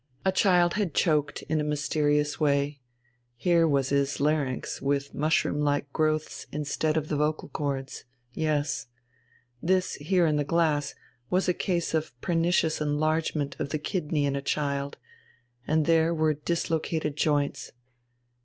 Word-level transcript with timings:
A 0.25 0.31
child 0.31 0.73
had 0.73 0.95
choked 0.95 1.43
in 1.43 1.61
a 1.61 1.63
mysterious 1.63 2.39
way: 2.39 2.81
here 3.35 3.67
was 3.67 3.89
his 3.89 4.19
larynx 4.19 4.81
with 4.81 5.13
mushroom 5.13 5.59
like 5.61 5.93
growths 5.93 6.47
instead 6.51 6.97
of 6.97 7.07
the 7.07 7.15
vocal 7.15 7.49
chords. 7.49 8.05
Yes. 8.33 8.87
This, 9.61 9.93
here 9.97 10.25
in 10.25 10.37
the 10.37 10.43
glass, 10.43 10.95
was 11.29 11.47
a 11.47 11.53
case 11.53 11.93
of 11.93 12.19
pernicious 12.19 12.81
enlargement 12.81 13.55
of 13.59 13.69
the 13.69 13.77
kidney 13.77 14.25
in 14.25 14.35
a 14.35 14.41
child, 14.41 14.97
and 15.67 15.85
there 15.85 16.15
were 16.15 16.33
dislocated 16.33 17.15
joints. 17.15 17.71